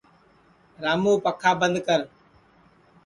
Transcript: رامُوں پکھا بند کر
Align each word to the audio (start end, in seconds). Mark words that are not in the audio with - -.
رامُوں 0.83 1.17
پکھا 1.23 1.51
بند 1.61 1.77
کر 1.85 2.01